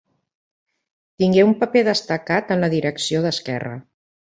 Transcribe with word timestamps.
Tingué 1.25 1.45
un 1.49 1.55
paper 1.61 1.85
destacat 1.91 2.53
en 2.59 2.67
la 2.67 2.75
direcció 2.79 3.27
d'Esquerra. 3.29 3.81